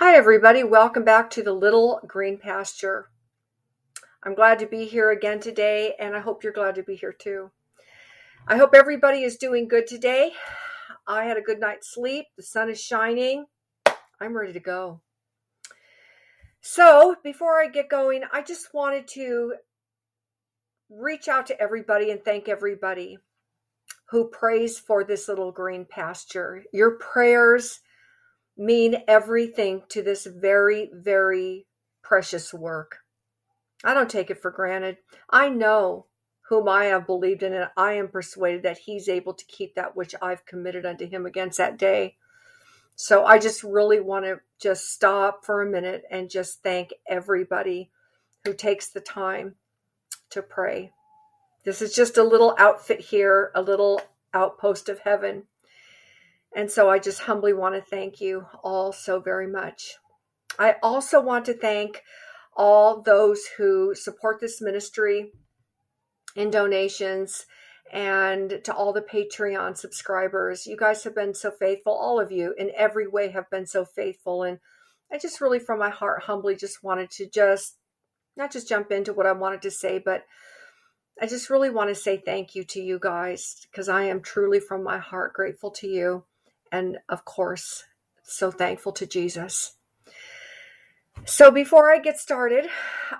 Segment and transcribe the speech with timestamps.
[0.00, 0.62] Hi, everybody.
[0.62, 3.10] Welcome back to the Little Green Pasture.
[4.22, 7.12] I'm glad to be here again today, and I hope you're glad to be here
[7.12, 7.50] too.
[8.46, 10.34] I hope everybody is doing good today.
[11.08, 12.26] I had a good night's sleep.
[12.36, 13.46] The sun is shining.
[14.20, 15.00] I'm ready to go.
[16.60, 19.54] So, before I get going, I just wanted to
[20.88, 23.18] reach out to everybody and thank everybody
[24.10, 26.62] who prays for this little green pasture.
[26.72, 27.80] Your prayers
[28.58, 31.66] mean everything to this very, very
[32.02, 32.98] precious work.
[33.84, 34.98] I don't take it for granted.
[35.30, 36.06] I know
[36.48, 39.94] whom I have believed in, and I am persuaded that he's able to keep that
[39.94, 42.16] which I've committed unto him against that day.
[42.96, 47.90] So I just really want to just stop for a minute and just thank everybody
[48.44, 49.54] who takes the time
[50.30, 50.90] to pray.
[51.64, 54.00] This is just a little outfit here, a little
[54.34, 55.44] outpost of heaven.
[56.54, 59.96] And so I just humbly want to thank you all so very much.
[60.58, 62.02] I also want to thank
[62.56, 65.30] all those who support this ministry
[66.34, 67.46] in donations
[67.92, 70.66] and to all the Patreon subscribers.
[70.66, 71.92] You guys have been so faithful.
[71.92, 74.42] All of you in every way have been so faithful.
[74.42, 74.58] And
[75.12, 77.76] I just really, from my heart, humbly just wanted to just
[78.36, 80.24] not just jump into what I wanted to say, but
[81.20, 84.60] I just really want to say thank you to you guys because I am truly
[84.60, 86.24] from my heart grateful to you.
[86.72, 87.84] And of course,
[88.22, 89.74] so thankful to Jesus.
[91.24, 92.66] So, before I get started,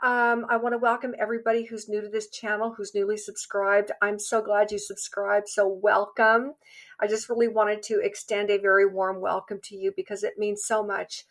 [0.02, 3.90] um, I want to welcome everybody who's new to this channel, who's newly subscribed.
[4.00, 5.48] I'm so glad you subscribed.
[5.48, 6.54] So, welcome.
[7.00, 10.64] I just really wanted to extend a very warm welcome to you because it means
[10.64, 11.24] so much,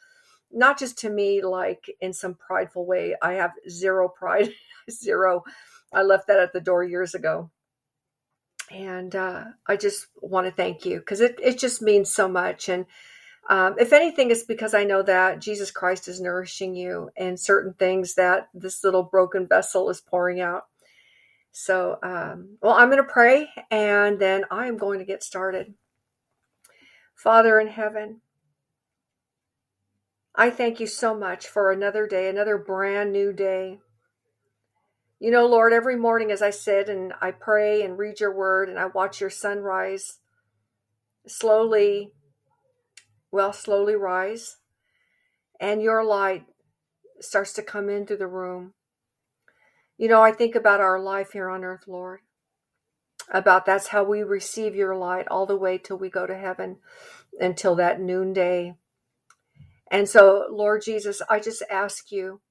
[0.52, 3.16] not just to me, like in some prideful way.
[3.22, 4.50] I have zero pride,
[4.92, 5.44] zero.
[5.94, 7.50] I left that at the door years ago.
[8.70, 12.68] And uh, I just want to thank you because it, it just means so much.
[12.70, 12.86] And
[13.50, 17.74] um, if anything, it's because I know that Jesus Christ is nourishing you and certain
[17.74, 20.64] things that this little broken vessel is pouring out.
[21.52, 25.74] So, um, well, I'm going to pray and then I am going to get started.
[27.16, 28.22] Father in heaven,
[30.36, 33.80] I thank you so much for another day, another brand new day.
[35.20, 38.70] You know, Lord, every morning as I sit and I pray and read your word
[38.70, 40.20] and I watch your sunrise
[41.28, 42.12] slowly
[43.32, 44.58] well, slowly rise
[45.60, 46.46] and your light
[47.20, 48.74] starts to come into the room.
[49.98, 52.20] You know, I think about our life here on earth, Lord,
[53.32, 56.78] about that's how we receive your light all the way till we go to heaven
[57.40, 58.76] until that noonday.
[59.90, 62.42] And so, Lord Jesus, I just ask you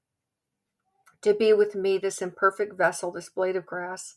[1.21, 4.15] to be with me, this imperfect vessel, this blade of grass.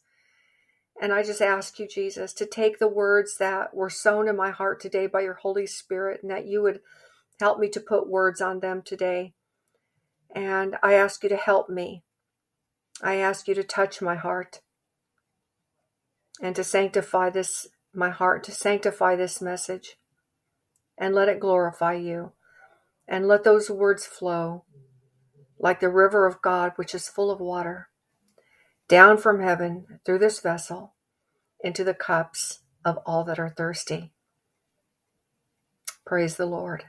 [1.00, 4.50] And I just ask you, Jesus, to take the words that were sown in my
[4.50, 6.81] heart today by your Holy Spirit and that you would
[7.38, 9.33] help me to put words on them today.
[10.34, 12.03] And I ask you to help me.
[13.03, 14.61] I ask you to touch my heart
[16.43, 19.97] and to sanctify this, my heart, to sanctify this message
[20.99, 22.32] and let it glorify you.
[23.09, 24.65] And let those words flow
[25.60, 27.88] like the river of God, which is full of water
[28.88, 30.94] down from heaven through this vessel
[31.62, 34.12] into the cups of all that are thirsty.
[36.04, 36.84] Praise the Lord.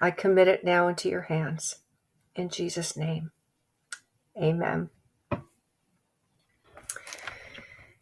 [0.00, 1.76] I commit it now into your hands.
[2.34, 3.30] In Jesus' name,
[4.40, 4.88] amen.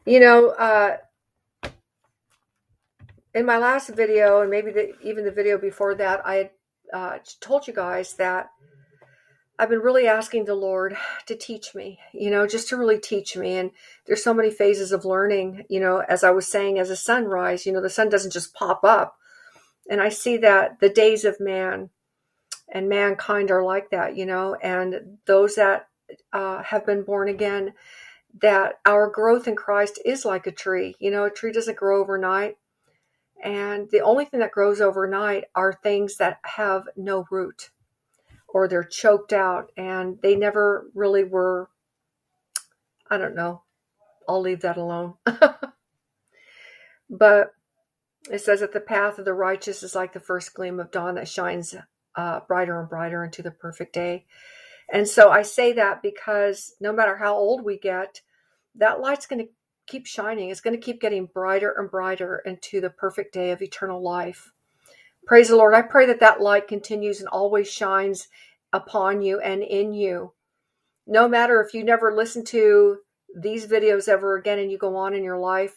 [0.07, 0.99] You know, uh,
[3.35, 6.51] in my last video, and maybe the, even the video before that, I had
[6.93, 8.51] uh, told you guys that
[9.57, 13.37] I've been really asking the Lord to teach me, you know, just to really teach
[13.37, 13.57] me.
[13.57, 13.71] And
[14.05, 17.65] there's so many phases of learning, you know, as I was saying, as a sunrise,
[17.65, 19.17] you know, the sun doesn't just pop up.
[19.89, 21.91] And I see that the days of man
[22.69, 25.87] and mankind are like that, you know, and those that
[26.33, 27.75] uh, have been born again,
[28.41, 30.97] that our growth in Christ is like a tree.
[30.99, 32.57] You know, a tree doesn't grow overnight.
[33.43, 37.71] And the only thing that grows overnight are things that have no root
[38.55, 41.69] or they're choked out and they never really were
[43.11, 43.63] I don't know.
[44.27, 45.15] I'll leave that alone.
[47.11, 47.53] but
[48.31, 51.17] it says that the path of the righteous is like the first gleam of dawn
[51.17, 51.75] that shines
[52.17, 54.25] uh, brighter and brighter into the perfect day.
[54.91, 58.23] And so I say that because no matter how old we get,
[58.77, 59.53] that light's going to
[59.87, 60.49] keep shining.
[60.49, 64.51] It's going to keep getting brighter and brighter into the perfect day of eternal life.
[65.27, 65.75] Praise the Lord.
[65.75, 68.29] I pray that that light continues and always shines
[68.73, 70.35] upon you and in you.
[71.07, 72.99] No matter if you never listen to
[73.35, 75.77] these videos ever again and you go on in your life,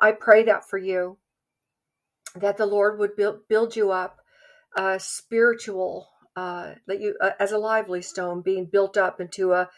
[0.00, 1.18] I pray that for you,
[2.34, 4.18] that the Lord would build, you up
[4.76, 9.70] a spiritual uh, that you uh, as a lively stone being built up into a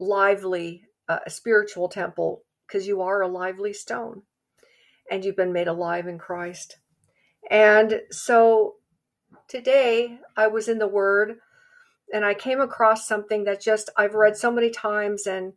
[0.00, 4.22] lively uh, spiritual temple because you are a lively stone
[5.10, 6.78] and you've been made alive in Christ.
[7.50, 8.74] And so
[9.48, 11.38] today I was in the Word
[12.12, 15.54] and I came across something that just I've read so many times and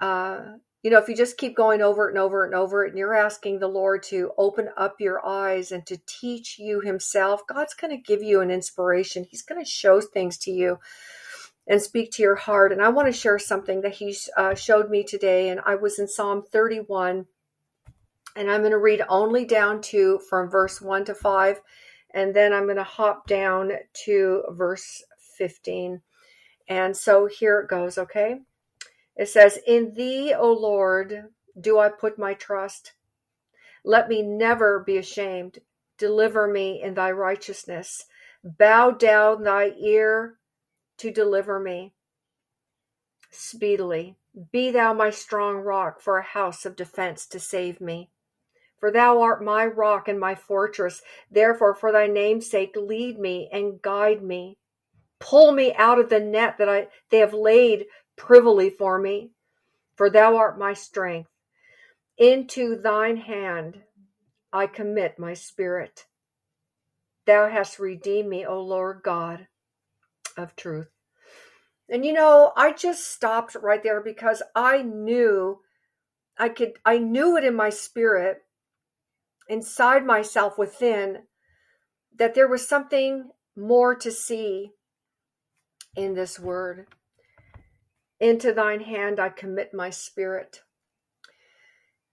[0.00, 0.40] uh,
[0.84, 2.98] you know, if you just keep going over it and over and over it, and
[2.98, 7.72] you're asking the Lord to open up your eyes and to teach you Himself, God's
[7.72, 9.24] going to give you an inspiration.
[9.24, 10.78] He's going to show things to you
[11.66, 12.70] and speak to your heart.
[12.70, 15.48] And I want to share something that He uh, showed me today.
[15.48, 17.24] And I was in Psalm 31,
[18.36, 21.60] and I'm going to read only down to from verse 1 to 5,
[22.12, 23.72] and then I'm going to hop down
[24.04, 25.02] to verse
[25.36, 26.00] 15.
[26.68, 28.40] And so here it goes, okay?
[29.16, 31.24] It says, In thee, O Lord,
[31.60, 32.92] do I put my trust.
[33.84, 35.58] Let me never be ashamed.
[35.98, 38.06] Deliver me in thy righteousness.
[38.42, 40.38] Bow down thy ear
[40.98, 41.92] to deliver me
[43.30, 44.16] speedily.
[44.52, 48.10] Be thou my strong rock for a house of defense to save me.
[48.84, 51.00] For thou art my rock and my fortress.
[51.30, 54.58] Therefore, for thy name's sake, lead me and guide me.
[55.18, 59.30] Pull me out of the net that I, they have laid privily for me,
[59.96, 61.30] for thou art my strength.
[62.18, 63.84] Into thine hand
[64.52, 66.04] I commit my spirit.
[67.24, 69.46] Thou hast redeemed me, O Lord God
[70.36, 70.90] of truth.
[71.88, 75.60] And you know, I just stopped right there because I knew
[76.36, 78.43] I could, I knew it in my spirit,
[79.48, 81.24] inside myself within,
[82.16, 84.70] that there was something more to see
[85.96, 86.86] in this word.
[88.20, 90.62] Into thine hand I commit my spirit.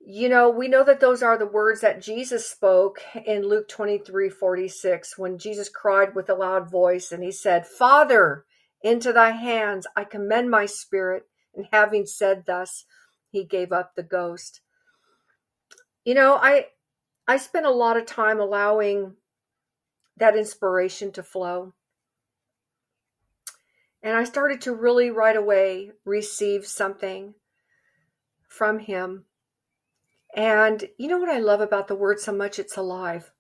[0.03, 4.29] You know, we know that those are the words that Jesus spoke in Luke 23
[4.29, 8.45] 46 when Jesus cried with a loud voice and he said, Father,
[8.81, 11.27] into thy hands I commend my spirit.
[11.55, 12.85] And having said thus,
[13.29, 14.61] he gave up the ghost.
[16.03, 16.67] You know, I
[17.31, 19.13] I spent a lot of time allowing
[20.17, 21.73] that inspiration to flow.
[24.03, 27.35] And I started to really right away receive something
[28.49, 29.23] from him.
[30.35, 32.59] And you know what I love about the word so much?
[32.59, 33.31] It's alive.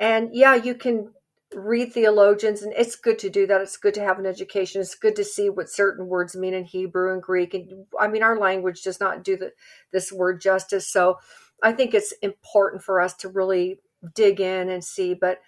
[0.00, 1.12] And yeah, you can
[1.54, 3.60] read theologians, and it's good to do that.
[3.60, 4.80] It's good to have an education.
[4.80, 7.52] It's good to see what certain words mean in Hebrew and Greek.
[7.52, 9.52] And I mean, our language does not do the,
[9.92, 10.88] this word justice.
[10.88, 11.18] So
[11.62, 13.80] I think it's important for us to really
[14.14, 15.14] dig in and see.
[15.14, 15.40] But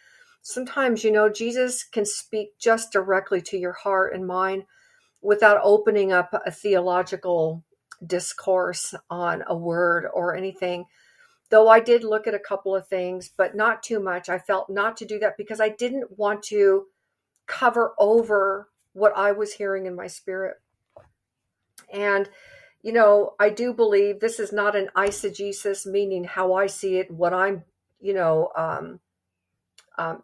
[0.42, 4.64] sometimes, you know, Jesus can speak just directly to your heart and mind
[5.22, 7.64] without opening up a theological
[8.06, 10.84] discourse on a word or anything.
[11.50, 14.28] Though I did look at a couple of things, but not too much.
[14.28, 16.86] I felt not to do that because I didn't want to
[17.46, 20.56] cover over what I was hearing in my spirit.
[21.92, 22.28] And,
[22.82, 27.10] you know, I do believe this is not an eisegesis, meaning how I see it,
[27.10, 27.62] what I'm,
[28.00, 29.00] you know, um,
[29.96, 30.22] um,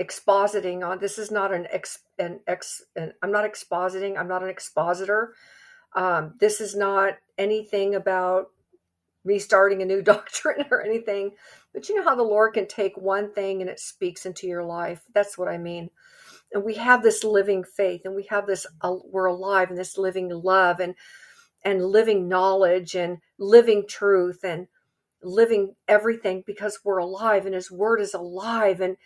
[0.00, 0.98] expositing on.
[0.98, 4.18] This is not an ex, an ex, an, I'm not expositing.
[4.18, 5.34] I'm not an expositor.
[5.94, 8.48] Um, this is not anything about
[9.24, 11.32] me starting a new doctrine or anything.
[11.72, 14.64] But you know how the Lord can take one thing and it speaks into your
[14.64, 15.02] life.
[15.14, 15.90] That's what I mean.
[16.52, 18.66] And we have this living faith, and we have this.
[18.82, 20.94] Uh, we're alive in this living love and
[21.64, 24.66] and living knowledge and living truth and
[25.22, 28.96] living everything because we're alive and His Word is alive and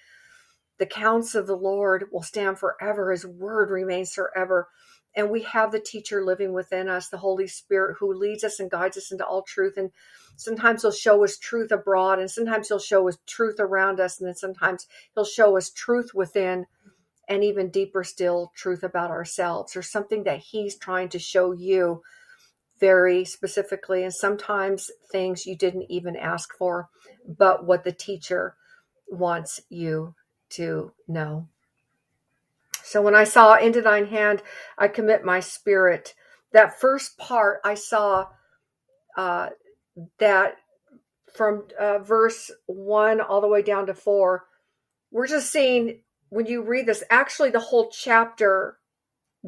[0.78, 3.10] the counts of the Lord will stand forever.
[3.10, 4.68] His word remains forever.
[5.14, 8.70] And we have the teacher living within us, the Holy Spirit, who leads us and
[8.70, 9.78] guides us into all truth.
[9.78, 9.90] And
[10.36, 14.28] sometimes he'll show us truth abroad, and sometimes he'll show us truth around us, and
[14.28, 16.66] then sometimes he'll show us truth within,
[17.26, 22.02] and even deeper still, truth about ourselves or something that he's trying to show you
[22.80, 24.02] very specifically.
[24.02, 26.88] And sometimes things you didn't even ask for,
[27.26, 28.56] but what the teacher
[29.08, 30.14] wants you
[30.50, 31.48] to know.
[32.82, 34.42] So when I saw into thine hand,
[34.78, 36.14] I commit my spirit.
[36.52, 38.28] That first part, I saw
[39.16, 39.48] uh,
[40.18, 40.56] that
[41.34, 44.44] from uh, verse one all the way down to four.
[45.10, 48.78] We're just seeing when you read this, actually, the whole chapter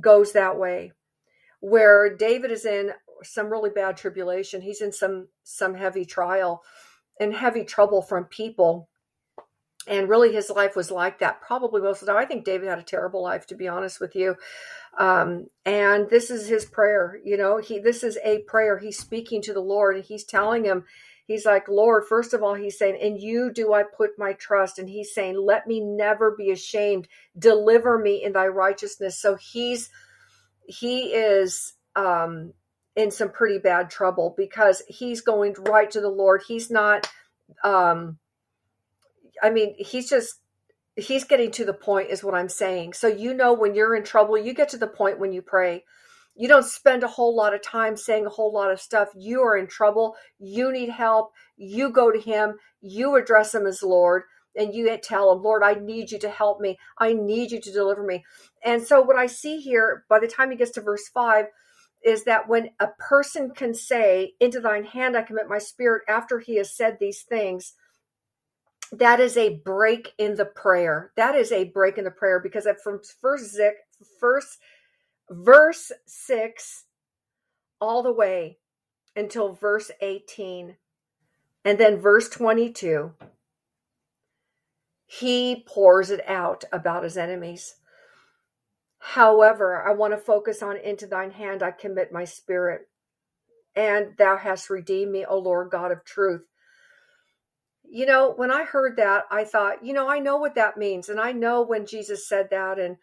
[0.01, 0.93] goes that way,
[1.61, 4.61] where David is in some really bad tribulation.
[4.61, 6.63] He's in some some heavy trial
[7.21, 8.89] and heavy trouble from people
[9.87, 12.69] and really his life was like that probably most of the time i think david
[12.69, 14.37] had a terrible life to be honest with you
[14.99, 19.41] um, and this is his prayer you know he this is a prayer he's speaking
[19.43, 20.85] to the lord and he's telling him
[21.29, 24.79] He's like, Lord, first of all, he's saying, In you do I put my trust.
[24.79, 27.07] And he's saying, Let me never be ashamed.
[27.39, 29.19] Deliver me in thy righteousness.
[29.19, 29.91] So he's,
[30.67, 32.55] he is, um,
[32.99, 36.43] in some pretty bad trouble because he's going right to the Lord.
[36.49, 37.09] He's not,
[37.63, 38.19] um,
[39.41, 40.41] I mean, he's just,
[40.97, 42.95] he's getting to the point, is what I'm saying.
[42.95, 45.85] So, you know, when you're in trouble, you get to the point when you pray.
[46.35, 49.11] You don't spend a whole lot of time saying a whole lot of stuff.
[49.15, 50.17] You are in trouble.
[50.41, 51.31] You need help.
[51.57, 52.55] You go to him.
[52.81, 54.25] You address him as Lord
[54.57, 56.79] and you tell him, Lord, I need you to help me.
[56.99, 58.25] I need you to deliver me.
[58.65, 61.47] And so, what I see here, by the time he gets to verse 5,
[62.05, 66.39] is that when a person can say, Into thine hand I commit my spirit, after
[66.39, 67.75] he has said these things,
[68.93, 71.13] that is a break in the prayer.
[71.17, 73.75] That is a break in the prayer because from first Zik,
[74.19, 74.59] first
[75.31, 76.85] verse six
[77.81, 78.59] all the way
[79.15, 80.77] until verse 18
[81.65, 83.13] and then verse 22
[85.07, 87.77] he pours it out about his enemies
[88.99, 92.89] However, I want to focus on into thine hand I commit my spirit.
[93.77, 96.45] And thou hast redeemed me, O Lord God of truth.
[97.89, 101.09] You know, when I heard that, I thought, you know, I know what that means.
[101.09, 102.79] And I know when Jesus said that.
[102.79, 102.97] And,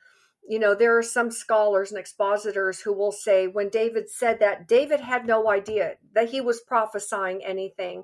[0.48, 4.68] you know, there are some scholars and expositors who will say when David said that,
[4.68, 8.04] David had no idea that he was prophesying anything.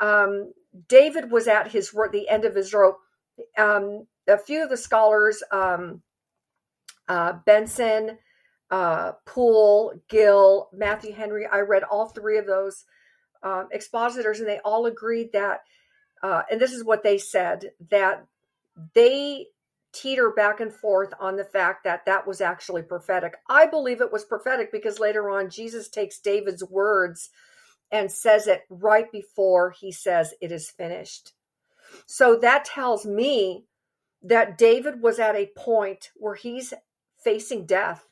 [0.00, 0.52] Um,
[0.88, 2.98] David was at his the end of his rope.
[3.56, 6.02] Um, a few of the scholars, um,
[7.08, 8.18] uh, Benson,
[8.70, 11.46] uh, Poole, Gill, Matthew Henry.
[11.46, 12.84] I read all three of those
[13.42, 15.60] um, expositors, and they all agreed that,
[16.22, 18.26] uh, and this is what they said, that
[18.94, 19.46] they
[19.92, 23.36] teeter back and forth on the fact that that was actually prophetic.
[23.48, 27.30] I believe it was prophetic because later on, Jesus takes David's words
[27.90, 31.32] and says it right before he says it is finished.
[32.06, 33.64] So that tells me
[34.22, 36.74] that David was at a point where he's
[37.28, 38.08] facing death,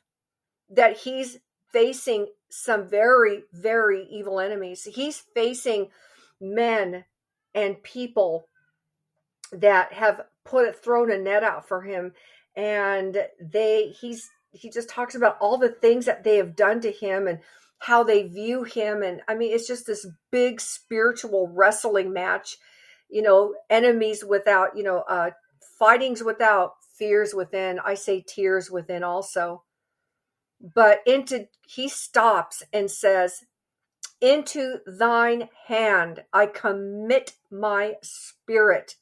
[0.69, 1.39] that he's
[1.73, 4.83] facing some very, very evil enemies.
[4.83, 5.87] He's facing
[6.39, 7.03] men
[7.55, 8.47] and people
[9.51, 12.13] that have put thrown a net out for him
[12.55, 16.91] and they he's he just talks about all the things that they have done to
[16.91, 17.39] him and
[17.79, 22.57] how they view him and i mean it's just this big spiritual wrestling match
[23.09, 25.29] you know enemies without you know uh
[25.79, 27.79] fightings without fears within.
[27.83, 29.63] I say tears within also.
[30.59, 33.43] But into he stops and says,
[34.19, 38.95] Into thine hand I commit my spirit.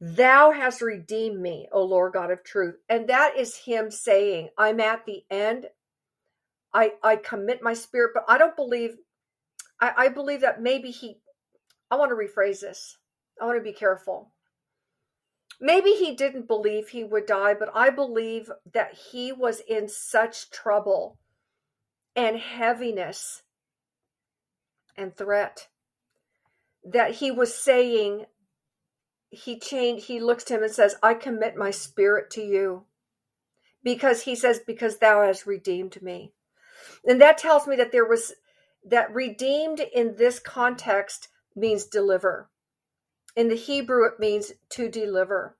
[0.00, 2.76] Thou hast redeemed me, O Lord God of truth.
[2.88, 5.66] And that is him saying, I'm at the end.
[6.72, 8.96] I, I commit my spirit, but I don't believe,
[9.80, 11.18] I, I believe that maybe he,
[11.90, 12.98] I want to rephrase this.
[13.40, 14.32] I want to be careful
[15.60, 20.50] maybe he didn't believe he would die, but I believe that he was in such
[20.50, 21.18] trouble
[22.14, 23.42] and heaviness
[24.96, 25.68] and threat
[26.84, 28.26] that he was saying,
[29.30, 32.84] he changed, he looks to him and says, I commit my spirit to you.
[33.82, 36.32] Because he says, Because thou hast redeemed me.
[37.04, 38.32] And that tells me that there was
[38.84, 42.48] that redeemed in this context means deliver.
[43.36, 45.56] In the Hebrew, it means to deliver.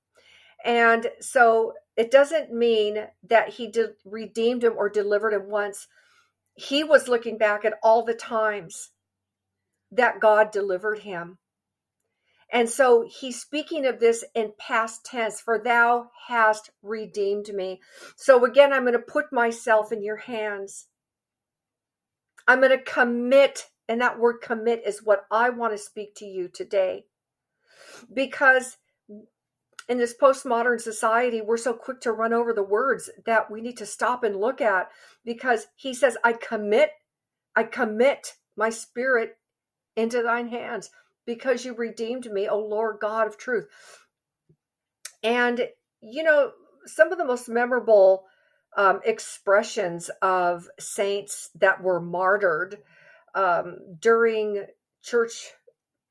[0.64, 5.86] And so it doesn't mean that he de- redeemed him or delivered him once.
[6.54, 8.90] He was looking back at all the times
[9.92, 11.38] that God delivered him.
[12.50, 17.80] And so he's speaking of this in past tense, for thou hast redeemed me.
[18.16, 20.86] So again, I'm going to put myself in your hands.
[22.48, 26.24] I'm going to commit, and that word commit is what I want to speak to
[26.24, 27.04] you today
[28.12, 28.76] because
[29.88, 33.76] in this postmodern society, we're so quick to run over the words that we need
[33.78, 34.88] to stop and look at
[35.24, 36.90] because he says, I commit,
[37.54, 39.36] I commit my spirit
[39.96, 40.90] into thine hands
[41.24, 43.68] because you redeemed me, O Lord God of truth.
[45.22, 45.68] And,
[46.00, 46.52] you know,
[46.86, 48.24] some of the most memorable
[48.76, 52.78] um, expressions of saints that were martyred
[53.34, 54.66] um, during
[55.02, 55.52] church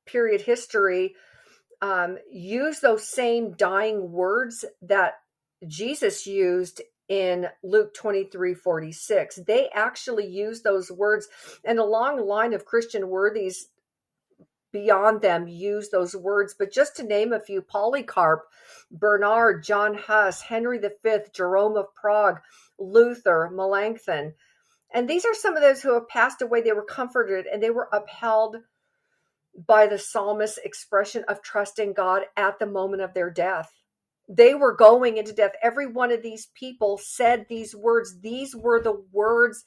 [0.05, 1.13] period history
[1.82, 5.15] um, use those same dying words that
[5.67, 9.39] Jesus used in Luke 23 46.
[9.48, 11.27] They actually use those words,
[11.63, 13.67] and a long line of Christian worthies
[14.72, 16.53] beyond them use those words.
[16.58, 18.41] But just to name a few Polycarp,
[18.91, 22.41] Bernard, John Huss, Henry V, Jerome of Prague,
[22.77, 24.34] Luther, Melanchthon.
[24.94, 26.62] And these are some of those who have passed away.
[26.62, 28.58] They were comforted and they were upheld
[29.67, 33.71] by the psalmist's expression of trust in God at the moment of their death.
[34.27, 35.53] They were going into death.
[35.62, 38.19] Every one of these people said these words.
[38.21, 39.63] These were the words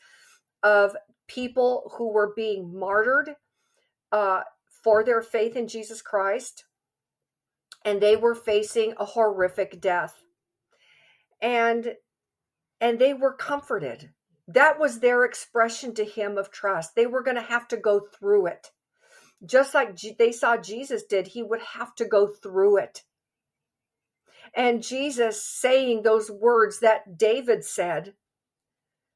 [0.63, 0.97] of
[1.29, 3.37] people who were being martyred
[4.11, 4.43] uh,
[4.83, 6.65] for their faith in Jesus Christ,
[7.85, 10.23] and they were facing a horrific death.
[11.41, 11.95] And
[12.81, 14.11] and they were comforted.
[14.47, 16.95] That was their expression to him of trust.
[16.95, 18.71] They were going to have to go through it.
[19.45, 23.03] Just like they saw Jesus did, he would have to go through it.
[24.55, 28.15] And Jesus saying those words that David said,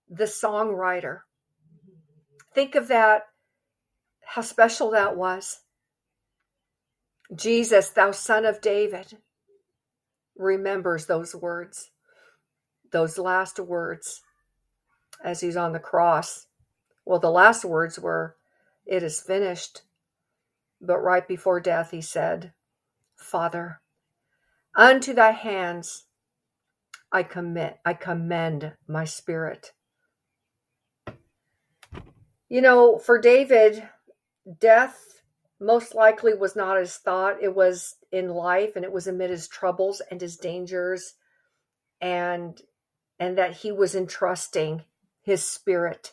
[0.09, 1.21] the songwriter.
[2.55, 3.23] Think of that,
[4.25, 5.61] how special that was.
[7.35, 9.17] Jesus, thou son of David,
[10.37, 11.91] remembers those words,
[12.93, 14.21] those last words
[15.25, 16.47] as he's on the cross.
[17.07, 18.37] Well, the last words were,
[18.85, 19.83] It is finished.
[20.83, 22.53] But right before death, he said,
[23.15, 23.81] Father,
[24.75, 26.05] unto thy hands
[27.13, 29.73] I commit, I commend my spirit.
[32.49, 33.89] You know, for David,
[34.59, 35.23] death
[35.61, 37.41] most likely was not his thought.
[37.41, 41.15] It was in life and it was amid his troubles and his dangers
[42.01, 42.61] and
[43.21, 44.83] and that he was entrusting
[45.23, 46.13] his spirit,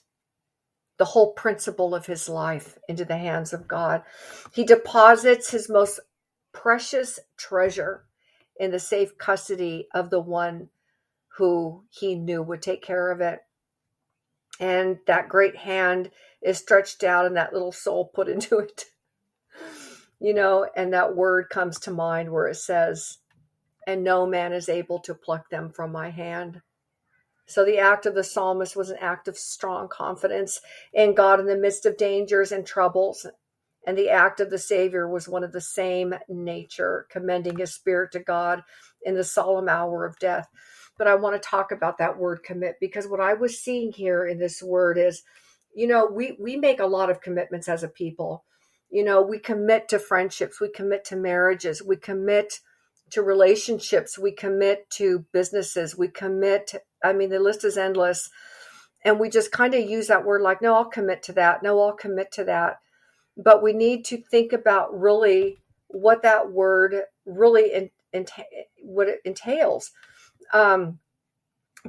[0.99, 4.03] the whole principle of his life into the hands of God.
[4.53, 5.99] He deposits his most
[6.53, 8.05] precious treasure
[8.59, 10.69] in the safe custody of the one
[11.37, 13.39] who he knew would take care of it.
[14.59, 16.11] And that great hand
[16.43, 18.83] is stretched out and that little soul put into it.
[20.19, 23.19] you know, and that word comes to mind where it says,
[23.87, 26.61] and no man is able to pluck them from my hand.
[27.49, 30.61] So the act of the psalmist was an act of strong confidence
[30.93, 33.25] in God in the midst of dangers and troubles.
[33.87, 38.11] And the act of the Savior was one of the same nature, commending his spirit
[38.11, 38.61] to God
[39.01, 40.47] in the solemn hour of death.
[40.95, 44.27] But I want to talk about that word commit because what I was seeing here
[44.27, 45.23] in this word is,
[45.73, 48.45] you know, we, we make a lot of commitments as a people.
[48.91, 52.59] You know, we commit to friendships, we commit to marriages, we commit
[53.11, 58.29] to relationships, we commit to businesses, we commit, I mean, the list is endless.
[59.03, 61.63] And we just kind of use that word like, no, I'll commit to that.
[61.63, 62.79] No, I'll commit to that.
[63.37, 66.95] But we need to think about really what that word
[67.25, 67.91] really
[68.81, 69.91] what it entails.
[70.53, 70.99] Um,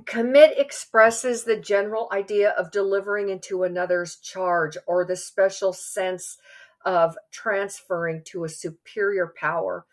[0.07, 6.39] commit expresses the general idea of delivering into another's charge or the special sense
[6.85, 9.87] of transferring to a superior power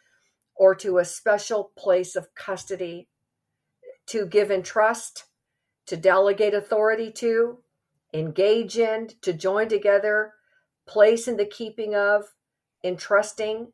[0.57, 3.07] or to a special place of custody
[4.07, 5.25] to give in trust,
[5.85, 7.59] to delegate authority to,
[8.13, 10.33] engage in, to join together,
[10.87, 12.25] place in the keeping of,
[12.83, 13.73] entrusting,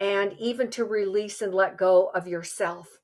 [0.00, 2.98] and even to release and let go of yourself.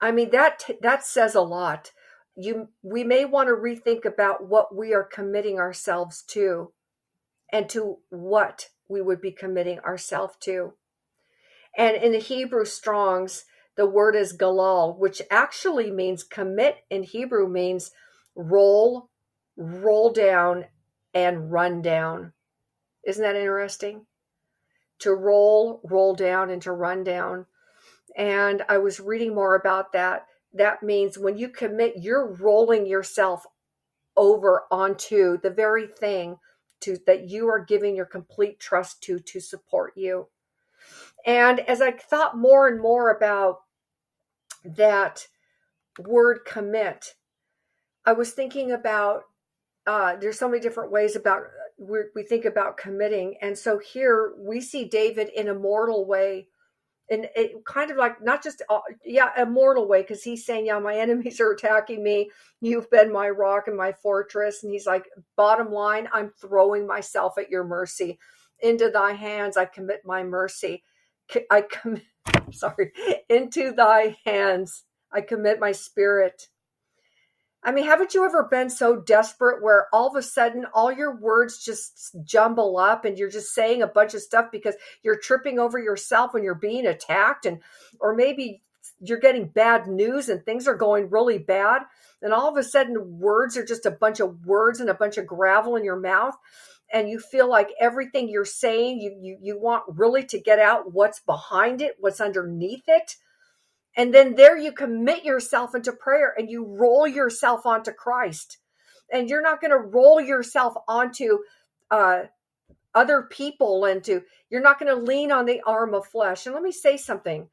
[0.00, 1.92] I mean that that says a lot.
[2.34, 6.72] You we may want to rethink about what we are committing ourselves to
[7.52, 10.74] and to what we would be committing ourselves to.
[11.76, 13.44] And in the Hebrew Strongs,
[13.76, 17.92] the word is galal, which actually means commit in Hebrew means
[18.34, 19.10] roll,
[19.56, 20.66] roll down,
[21.14, 22.32] and run down.
[23.06, 24.06] Isn't that interesting?
[25.00, 27.46] To roll, roll down, and to run down.
[28.16, 30.26] And I was reading more about that.
[30.52, 33.46] That means when you commit, you're rolling yourself
[34.16, 36.36] over onto the very thing
[36.80, 40.28] to that you are giving your complete trust to to support you.
[41.26, 43.58] And as I thought more and more about
[44.64, 45.26] that
[45.98, 47.14] word commit,
[48.04, 49.24] I was thinking about
[49.86, 51.42] uh, there's so many different ways about
[51.78, 56.48] we think about committing, and so here we see David in a mortal way,
[57.10, 60.66] and it kind of like not just uh, yeah a mortal way because he's saying
[60.66, 64.86] yeah my enemies are attacking me, you've been my rock and my fortress, and he's
[64.86, 68.18] like bottom line I'm throwing myself at your mercy,
[68.62, 70.82] into thy hands I commit my mercy.
[71.50, 72.02] I commit,
[72.52, 72.92] sorry,
[73.28, 76.48] into thy hands I commit my spirit.
[77.62, 81.14] I mean, haven't you ever been so desperate where all of a sudden all your
[81.14, 85.58] words just jumble up and you're just saying a bunch of stuff because you're tripping
[85.58, 87.60] over yourself when you're being attacked and
[88.00, 88.62] or maybe
[89.00, 91.82] you're getting bad news and things are going really bad
[92.22, 95.18] and all of a sudden words are just a bunch of words and a bunch
[95.18, 96.36] of gravel in your mouth
[96.92, 100.92] and you feel like everything you're saying you you you want really to get out
[100.92, 103.16] what's behind it what's underneath it
[103.96, 108.58] and then there you commit yourself into prayer and you roll yourself onto christ
[109.12, 111.38] and you're not going to roll yourself onto
[111.90, 112.22] uh
[112.94, 116.46] other people and to you're not going to lean on the arm of flesh.
[116.46, 117.48] And let me say something.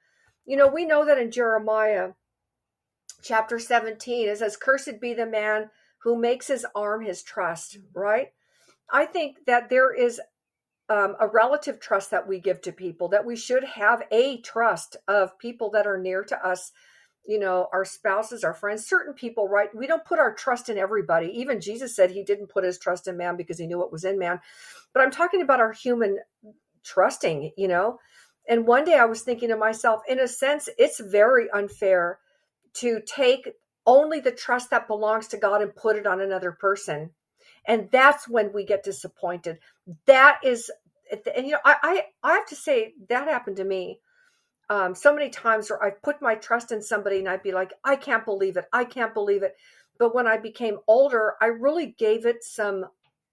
[0.45, 2.11] You know, we know that in Jeremiah
[3.21, 5.69] chapter 17 it says cursed be the man
[5.99, 8.29] who makes his arm his trust, right?
[8.91, 10.21] I think that there is
[10.89, 14.95] um, a relative trust that we give to people, that we should have a trust
[15.07, 16.71] of people that are near to us,
[17.25, 19.69] you know, our spouses, our friends, certain people, right?
[19.75, 21.27] We don't put our trust in everybody.
[21.35, 24.05] Even Jesus said he didn't put his trust in man because he knew what was
[24.05, 24.39] in man.
[24.93, 26.19] But I'm talking about our human
[26.85, 27.99] trusting, you know.
[28.47, 32.19] And one day I was thinking to myself, in a sense, it's very unfair
[32.75, 33.49] to take
[33.85, 37.11] only the trust that belongs to God and put it on another person
[37.67, 39.59] and that's when we get disappointed.
[40.05, 40.71] That is
[41.35, 43.99] and you know i i, I have to say that happened to me
[44.69, 47.73] um, so many times where i've put my trust in somebody and i'd be like
[47.83, 48.65] i can't believe it.
[48.73, 49.55] I can't believe it.
[49.97, 52.85] But when i became older i really gave it some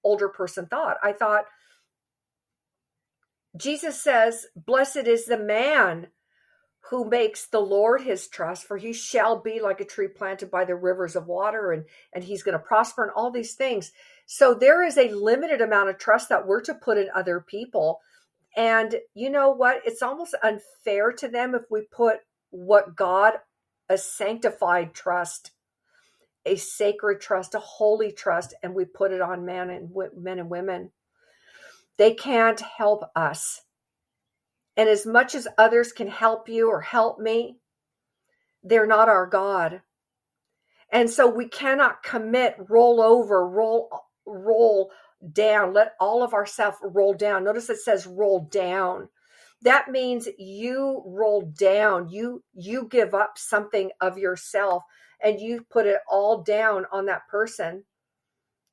[0.03, 0.99] older person thought.
[1.03, 1.47] I thought
[3.57, 6.09] jesus says blessed is the man
[6.91, 10.65] who makes the Lord his trust, for he shall be like a tree planted by
[10.67, 13.93] the rivers of water, and, and he's going to prosper and all these things.
[14.27, 18.01] So there is a limited amount of trust that we're to put in other people.
[18.57, 19.83] And you know what?
[19.85, 22.19] It's almost unfair to them if we put
[22.51, 23.35] what God,
[23.89, 25.51] a sanctified trust,
[26.47, 30.51] a sacred trust, a holy trust, and we put it on men and men and
[30.51, 30.91] women.
[31.97, 33.63] They can't help us.
[34.77, 37.59] And as much as others can help you or help me,
[38.63, 39.83] they're not our God.
[40.91, 44.91] And so we cannot commit, roll over, roll roll
[45.33, 47.45] down, let all of ourself roll down.
[47.45, 49.09] Notice it says roll down.
[49.63, 52.09] That means you roll down.
[52.11, 54.83] You you give up something of yourself
[55.23, 57.85] and you put it all down on that person.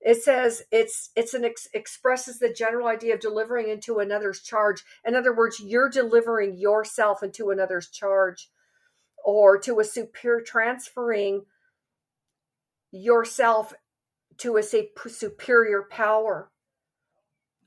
[0.02, 4.84] It says it's it's an ex- expresses the general idea of delivering into another's charge.
[5.06, 8.50] In other words, you're delivering yourself into another's charge
[9.24, 11.44] or to a superior transferring
[12.92, 13.74] yourself
[14.42, 16.52] to a superior power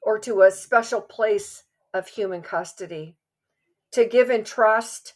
[0.03, 3.17] or to a special place of human custody.
[3.93, 5.15] To give in trust,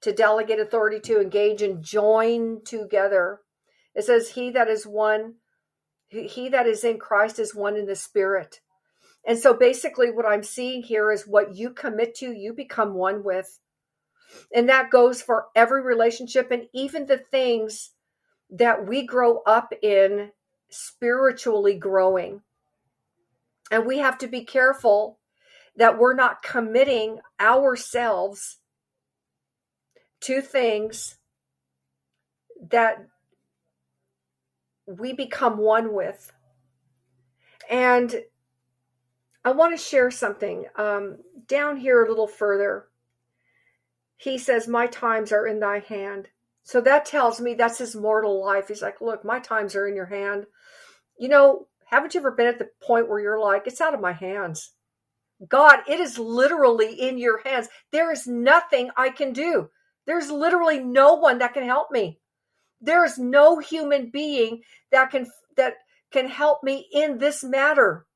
[0.00, 3.40] to delegate authority, to engage and join together.
[3.94, 5.34] It says, He that is one,
[6.08, 8.60] he that is in Christ is one in the Spirit.
[9.26, 13.22] And so basically, what I'm seeing here is what you commit to, you become one
[13.22, 13.58] with.
[14.54, 17.90] And that goes for every relationship and even the things
[18.50, 20.30] that we grow up in
[20.74, 22.42] spiritually growing.
[23.70, 25.18] And we have to be careful
[25.76, 28.58] that we're not committing ourselves
[30.20, 31.16] to things
[32.70, 33.06] that
[34.86, 36.32] we become one with.
[37.70, 38.14] And
[39.44, 42.86] I want to share something um, down here a little further.
[44.16, 46.28] He says, My times are in thy hand.
[46.62, 48.68] So that tells me that's his mortal life.
[48.68, 50.46] He's like, Look, my times are in your hand
[51.18, 54.00] you know, haven't you ever been at the point where you're like, it's out of
[54.00, 54.72] my hands?
[55.48, 57.68] God, it is literally in your hands.
[57.92, 59.68] There is nothing I can do.
[60.06, 62.20] There's literally no one that can help me.
[62.80, 65.74] There is no human being that can that
[66.12, 68.06] can help me in this matter.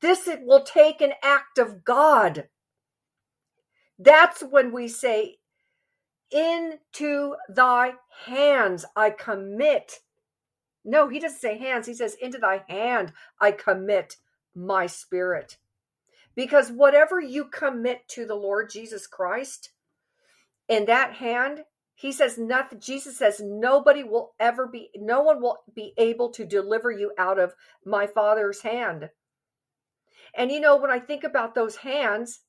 [0.00, 2.48] This it will take an act of God.
[3.98, 5.36] That's when we say,
[6.30, 7.94] Into thy
[8.26, 10.00] hands I commit
[10.84, 11.86] no, he doesn't say hands.
[11.86, 14.16] He says, Into thy hand I commit
[14.54, 15.58] my spirit.
[16.34, 19.70] Because whatever you commit to the Lord Jesus Christ
[20.68, 21.64] in that hand,
[21.94, 22.80] he says nothing.
[22.80, 27.38] Jesus says, Nobody will ever be, no one will be able to deliver you out
[27.38, 29.10] of my Father's hand.
[30.34, 32.40] And you know, when I think about those hands,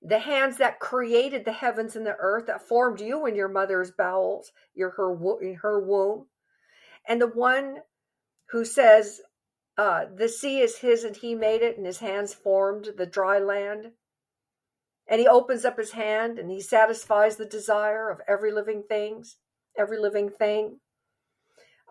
[0.00, 3.90] the hands that created the heavens and the earth, that formed you in your mother's
[3.90, 5.14] bowels, your her
[5.60, 6.26] her womb,
[7.08, 7.78] and the one
[8.50, 9.20] who says,
[9.76, 13.38] uh, The sea is his and he made it, and his hands formed the dry
[13.38, 13.92] land.
[15.08, 19.38] And he opens up his hand and he satisfies the desire of every living things,
[19.76, 20.78] every living thing.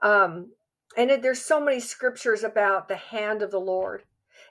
[0.02, 0.54] Um,
[0.96, 4.04] and it, there's so many scriptures about the hand of the Lord.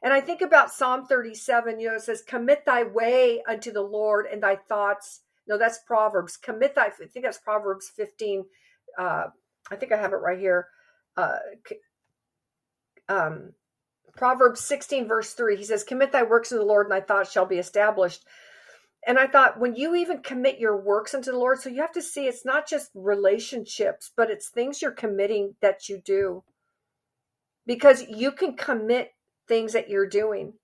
[0.02, 3.82] And I think about Psalm 37, you know, it says, Commit thy way unto the
[3.82, 5.22] Lord and thy thoughts.
[5.46, 6.36] No, that's Proverbs.
[6.36, 8.44] Commit thy, I think that's Proverbs 15,
[8.98, 9.24] uh,
[9.70, 10.68] I think I have it right here.
[11.16, 11.38] Uh,
[13.08, 13.52] um,
[14.16, 17.30] Proverbs 16, verse 3, he says, Commit thy works to the Lord, and thy thoughts
[17.30, 18.24] shall be established.
[19.06, 21.92] And I thought, when you even commit your works unto the Lord, so you have
[21.92, 26.42] to see it's not just relationships, but it's things you're committing that you do.
[27.64, 29.12] Because you can commit
[29.46, 30.54] things that you're doing.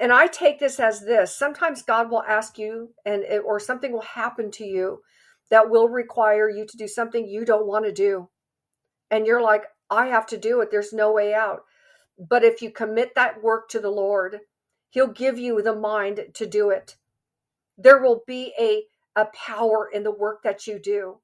[0.00, 1.36] And I take this as this.
[1.36, 5.02] Sometimes God will ask you and it, or something will happen to you
[5.50, 8.28] that will require you to do something you don't want to do.
[9.10, 10.70] And you're like, I have to do it.
[10.70, 11.62] There's no way out.
[12.18, 14.40] But if you commit that work to the Lord,
[14.90, 16.96] he'll give you the mind to do it.
[17.76, 18.84] There will be a
[19.16, 21.18] a power in the work that you do.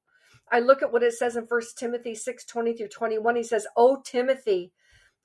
[0.50, 3.36] I look at what it says in First Timothy 6 20 through 21.
[3.36, 4.72] He says, O Timothy,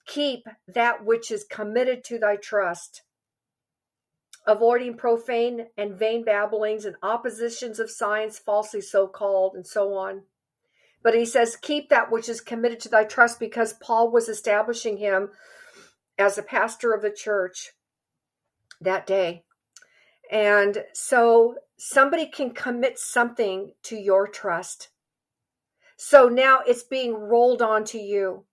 [0.05, 3.01] keep that which is committed to thy trust,
[4.47, 10.23] avoiding profane and vain babblings and oppositions of science, falsely so called, and so on.
[11.01, 14.97] But he says, keep that which is committed to thy trust, because Paul was establishing
[14.97, 15.29] him
[16.17, 17.71] as a pastor of the church
[18.81, 19.43] that day.
[20.31, 24.89] And so somebody can commit something to your trust.
[25.97, 28.45] So now it's being rolled onto you.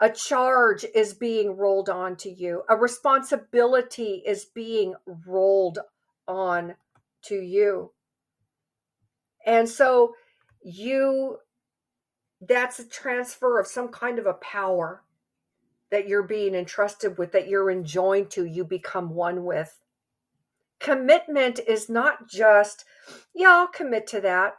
[0.00, 2.62] A charge is being rolled onto you.
[2.68, 4.94] A responsibility is being
[5.26, 5.78] rolled
[6.26, 6.76] on
[7.22, 7.92] to you.
[9.44, 10.14] And so
[10.62, 11.38] you,
[12.40, 15.02] that's a transfer of some kind of a power
[15.90, 19.78] that you're being entrusted with, that you're enjoined to, you become one with
[20.78, 22.84] commitment is not just,
[23.34, 24.54] yeah, I'll commit to that.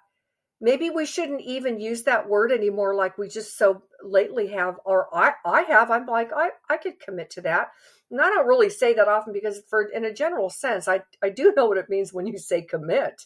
[0.62, 5.08] Maybe we shouldn't even use that word anymore like we just so lately have, or
[5.16, 5.90] I, I have.
[5.90, 7.70] I'm like, I, I could commit to that.
[8.12, 11.30] And I don't really say that often because for in a general sense, I, I
[11.30, 13.26] do know what it means when you say commit.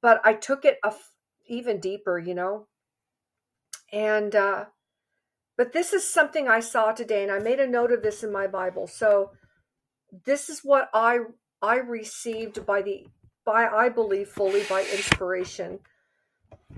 [0.00, 0.92] But I took it a,
[1.46, 2.66] even deeper, you know.
[3.92, 4.64] And uh
[5.56, 8.32] but this is something I saw today, and I made a note of this in
[8.32, 8.88] my Bible.
[8.88, 9.30] So
[10.24, 11.18] this is what I
[11.62, 13.06] I received by the
[13.44, 15.80] by I believe fully by inspiration.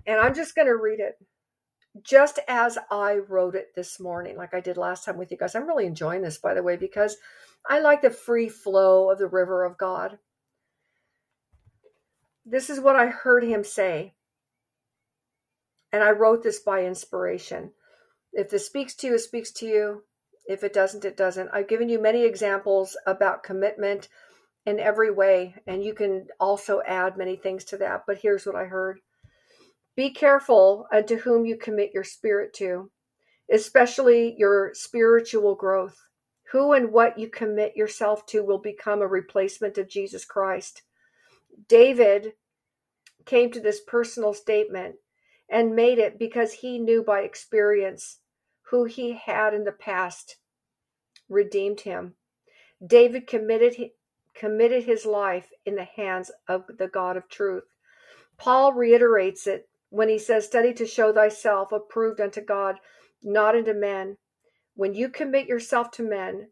[0.07, 1.16] And I'm just going to read it
[2.03, 5.55] just as I wrote it this morning, like I did last time with you guys.
[5.55, 7.16] I'm really enjoying this, by the way, because
[7.68, 10.18] I like the free flow of the river of God.
[12.44, 14.14] This is what I heard him say.
[15.92, 17.72] And I wrote this by inspiration.
[18.33, 20.03] If this speaks to you, it speaks to you.
[20.46, 21.51] If it doesn't, it doesn't.
[21.53, 24.09] I've given you many examples about commitment
[24.64, 25.57] in every way.
[25.66, 28.03] And you can also add many things to that.
[28.07, 29.01] But here's what I heard
[29.96, 32.90] Be careful uh, unto whom you commit your spirit to,
[33.50, 35.96] especially your spiritual growth.
[36.52, 40.82] Who and what you commit yourself to will become a replacement of Jesus Christ.
[41.66, 42.35] David
[43.24, 44.96] came to this personal statement
[45.48, 48.18] and made it because he knew by experience
[48.70, 50.37] who he had in the past
[51.28, 52.14] redeemed him.
[52.87, 53.74] David committed
[54.35, 57.64] committed his life in the hands of the God of truth.
[58.37, 62.77] Paul reiterates it when he says, Study to show thyself approved unto God,
[63.22, 64.16] not unto men.
[64.75, 66.49] When you commit yourself to men,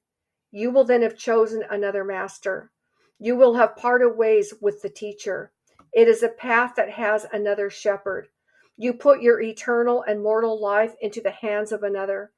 [0.50, 2.70] you will then have chosen another master.
[3.18, 5.52] You will have parted ways with the teacher.
[5.92, 8.28] It is a path that has another shepherd.
[8.76, 12.32] You put your eternal and mortal life into the hands of another.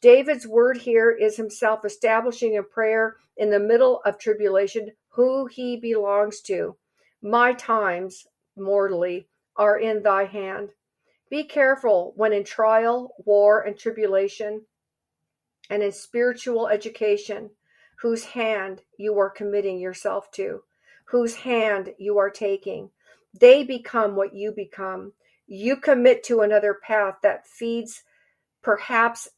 [0.00, 5.76] David's word here is himself establishing a prayer in the middle of tribulation who he
[5.76, 6.76] belongs to.
[7.22, 9.27] My times, mortally,
[9.58, 10.70] are in thy hand.
[11.28, 14.62] Be careful when in trial, war, and tribulation,
[15.68, 17.50] and in spiritual education,
[18.00, 20.62] whose hand you are committing yourself to,
[21.06, 22.90] whose hand you are taking.
[23.38, 25.12] They become what you become.
[25.46, 28.04] You commit to another path that feeds
[28.62, 29.28] perhaps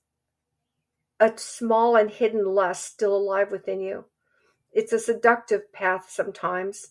[1.18, 4.04] a small and hidden lust still alive within you.
[4.72, 6.88] It's a seductive path sometimes.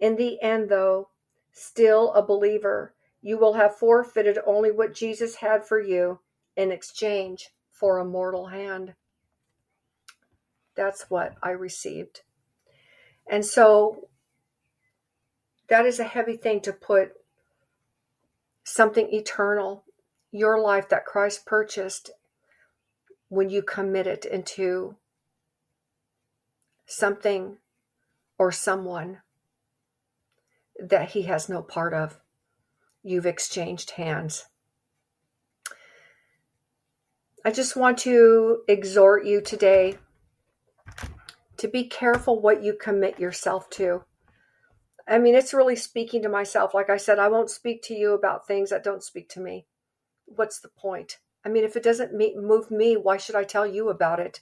[0.00, 1.08] In the end, though,
[1.56, 6.20] still a believer, you will have forfeited only what Jesus had for you
[6.54, 8.94] in exchange for a mortal hand.
[10.74, 12.20] That's what I received.
[13.26, 14.08] And so
[15.68, 17.12] that is a heavy thing to put
[18.62, 19.84] something eternal,
[20.30, 22.10] your life that Christ purchased,
[23.28, 24.96] when you commit it into
[26.84, 27.56] something
[28.38, 29.22] or someone
[30.88, 32.18] that he has no part of.
[33.02, 34.46] You've exchanged hands.
[37.44, 39.98] I just want to exhort you today
[41.58, 44.04] to be careful what you commit yourself to.
[45.08, 46.74] I mean, it's really speaking to myself.
[46.74, 49.66] Like I said, I won't speak to you about things that don't speak to me.
[50.24, 51.18] What's the point?
[51.44, 54.40] I mean, if it doesn't move me, why should I tell you about it?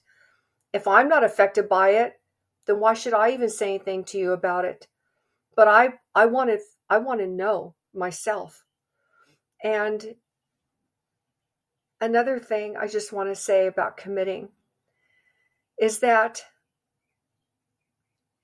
[0.72, 2.14] If I'm not affected by it,
[2.66, 4.88] then why should I even say anything to you about it?
[5.56, 8.64] But I I want to I want to know myself.
[9.62, 10.16] And
[12.00, 14.48] another thing I just want to say about committing
[15.80, 16.44] is that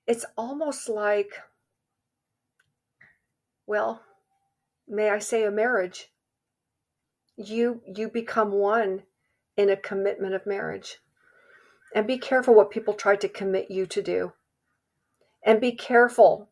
[0.06, 1.32] it's almost like,
[3.66, 4.02] well,
[4.88, 6.08] may I say a marriage.
[7.36, 9.02] You you become one
[9.56, 10.98] in a commitment of marriage.
[11.94, 14.32] And be careful what people try to commit you to do.
[15.44, 16.49] And be careful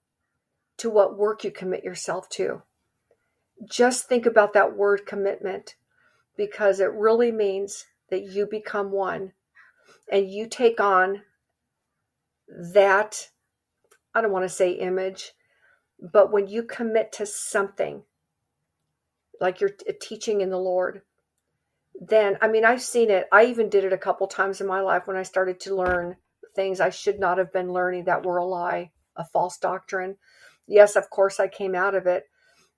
[0.79, 2.63] to what work you commit yourself to.
[3.69, 5.75] Just think about that word commitment
[6.37, 9.33] because it really means that you become one
[10.11, 11.23] and you take on
[12.49, 13.29] that
[14.15, 15.33] I don't want to say image,
[16.01, 18.03] but when you commit to something,
[19.41, 21.03] like you're teaching in the Lord,
[22.01, 23.27] then, I mean, I've seen it.
[23.31, 26.17] I even did it a couple times in my life when I started to learn
[26.55, 30.17] things I should not have been learning that were a lie, a false doctrine.
[30.69, 32.25] Yes, of course, I came out of it.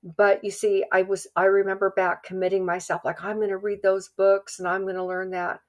[0.02, 3.82] But you see, I was, I remember back committing myself, like, I'm going to read
[3.82, 5.60] those books and I'm going to learn that.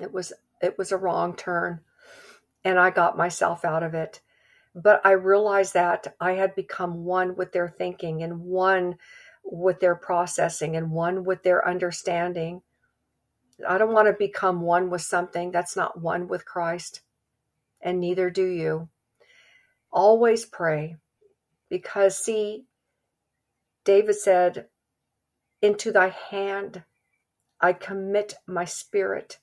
[0.00, 1.80] It was, it was a wrong turn
[2.64, 4.20] and I got myself out of it.
[4.74, 8.96] But I realized that I had become one with their thinking and one
[9.44, 12.62] with their processing and one with their understanding.
[13.68, 17.00] I don't want to become one with something that's not one with Christ,
[17.80, 18.88] and neither do you.
[19.92, 20.96] Always pray
[21.68, 22.66] because, see,
[23.84, 24.68] David said,
[25.62, 26.84] Into thy hand
[27.60, 29.38] I commit my spirit,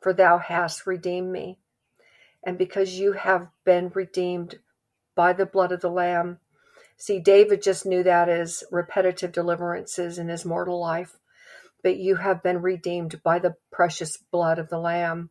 [0.00, 1.58] for thou hast redeemed me
[2.44, 4.58] and because you have been redeemed
[5.14, 6.38] by the blood of the Lamb.
[6.96, 11.16] See, David just knew that as repetitive deliverances in his mortal life,
[11.82, 15.30] but you have been redeemed by the precious blood of the Lamb.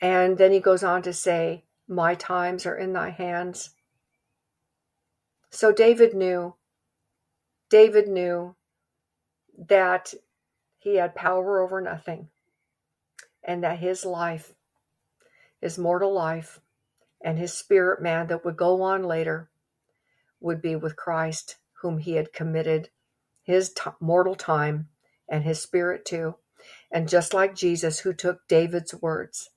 [0.00, 3.70] And then he goes on to say, My times are in thy hands.
[5.50, 6.54] So David knew,
[7.68, 8.56] David knew
[9.68, 10.14] that
[10.78, 12.28] he had power over nothing
[13.44, 14.54] and that his life
[15.60, 16.60] his mortal life,
[17.22, 19.50] and his spirit man that would go on later
[20.40, 22.88] would be with Christ, whom he had committed
[23.42, 24.88] his t- mortal time
[25.28, 26.36] and his spirit to.
[26.90, 29.50] And just like Jesus, who took David's words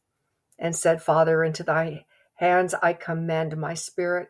[0.64, 4.30] and said, Father, into thy hands I commend my spirit.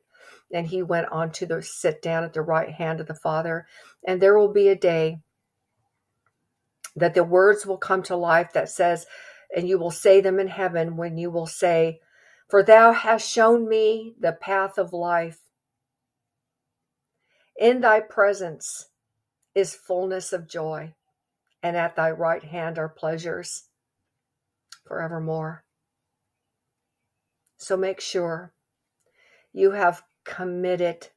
[0.51, 3.67] And he went on to the, sit down at the right hand of the Father.
[4.05, 5.19] And there will be a day
[6.95, 9.05] that the words will come to life that says,
[9.55, 11.99] and you will say them in heaven when you will say,
[12.49, 15.39] For thou hast shown me the path of life.
[17.59, 18.89] In thy presence
[19.53, 20.95] is fullness of joy,
[21.61, 23.65] and at thy right hand are pleasures
[24.87, 25.63] forevermore.
[27.57, 28.53] So make sure
[29.51, 31.09] you have committed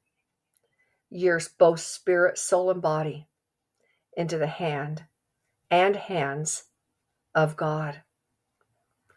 [1.10, 3.28] your both spirit, soul, and body
[4.16, 5.04] into the hand
[5.70, 6.64] and hands
[7.34, 8.02] of God.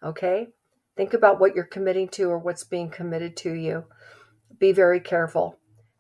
[0.03, 0.49] Okay?
[0.95, 3.86] Think about what you're committing to or what's being committed to you.
[4.58, 5.58] Be very careful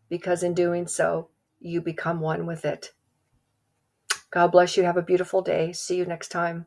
[0.09, 1.29] because in doing so,
[1.59, 2.91] you become one with it.
[4.31, 4.83] God bless you.
[4.83, 5.71] Have a beautiful day.
[5.73, 6.65] See you next time.